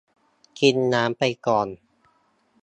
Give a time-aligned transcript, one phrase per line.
[0.59, 1.67] กินน้ำไปก่อน